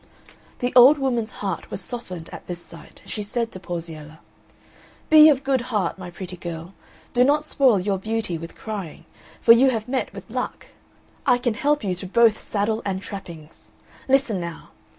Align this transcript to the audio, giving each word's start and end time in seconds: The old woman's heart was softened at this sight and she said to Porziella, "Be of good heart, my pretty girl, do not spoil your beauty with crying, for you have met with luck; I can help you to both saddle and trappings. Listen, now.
The 0.61 0.73
old 0.75 0.97
woman's 0.97 1.29
heart 1.45 1.69
was 1.69 1.79
softened 1.79 2.27
at 2.31 2.47
this 2.47 2.59
sight 2.59 3.01
and 3.03 3.11
she 3.11 3.21
said 3.21 3.51
to 3.51 3.59
Porziella, 3.59 4.17
"Be 5.11 5.29
of 5.29 5.43
good 5.43 5.61
heart, 5.69 5.99
my 5.99 6.09
pretty 6.09 6.37
girl, 6.37 6.73
do 7.13 7.23
not 7.23 7.45
spoil 7.45 7.79
your 7.79 7.99
beauty 7.99 8.35
with 8.35 8.55
crying, 8.55 9.05
for 9.41 9.51
you 9.51 9.69
have 9.69 9.87
met 9.87 10.11
with 10.11 10.27
luck; 10.27 10.69
I 11.27 11.37
can 11.37 11.53
help 11.53 11.83
you 11.83 11.93
to 11.93 12.07
both 12.07 12.41
saddle 12.41 12.81
and 12.83 12.99
trappings. 12.99 13.69
Listen, 14.09 14.39
now. 14.41 14.71